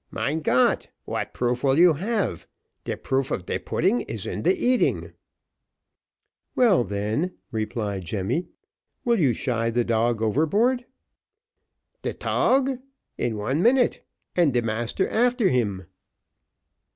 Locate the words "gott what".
0.39-1.31